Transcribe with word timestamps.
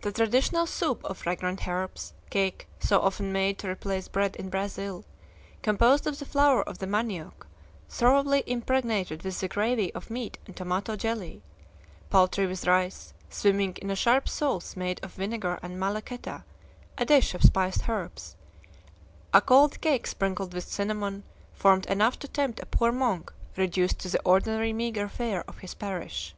The 0.00 0.10
traditional 0.10 0.66
soup 0.66 1.04
of 1.04 1.18
fragrant 1.18 1.68
herbs; 1.68 2.12
cake, 2.30 2.66
so 2.80 2.98
often 3.00 3.30
made 3.32 3.58
to 3.60 3.68
replace 3.70 4.08
bread 4.08 4.34
in 4.34 4.48
Brazil, 4.50 5.04
composed 5.62 6.04
of 6.08 6.18
the 6.18 6.24
flour 6.24 6.62
of 6.68 6.78
the 6.78 6.86
manioc 6.88 7.46
thoroughly 7.88 8.42
impregnated 8.48 9.22
with 9.22 9.38
the 9.38 9.46
gravy 9.46 9.94
of 9.94 10.10
meat 10.10 10.36
and 10.46 10.56
tomato 10.56 10.96
jelly; 10.96 11.42
poultry 12.10 12.48
with 12.48 12.66
rice, 12.66 13.14
swimming 13.30 13.76
in 13.80 13.88
a 13.88 13.94
sharp 13.94 14.28
sauce 14.28 14.74
made 14.74 14.98
of 15.04 15.12
vinegar 15.14 15.60
and 15.62 15.78
"malagueta;" 15.78 16.42
a 16.98 17.04
dish 17.04 17.32
of 17.36 17.44
spiced 17.44 17.88
herbs, 17.88 18.34
and 19.32 19.46
cold 19.46 19.80
cake 19.80 20.08
sprinkled 20.08 20.54
with 20.54 20.64
cinnamon, 20.64 21.22
formed 21.54 21.86
enough 21.86 22.18
to 22.18 22.26
tempt 22.26 22.58
a 22.58 22.66
poor 22.66 22.90
monk 22.90 23.32
reduced 23.56 24.00
to 24.00 24.08
the 24.08 24.20
ordinary 24.24 24.72
meager 24.72 25.08
fare 25.08 25.44
of 25.46 25.58
his 25.58 25.74
parish. 25.74 26.34